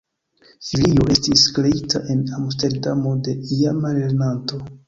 Filio 0.69 1.05
estis 1.15 1.43
kreita 1.59 2.03
en 2.15 2.25
Amsterdamo 2.39 3.15
de 3.29 3.39
iama 3.59 3.97
lernanto. 4.03 4.65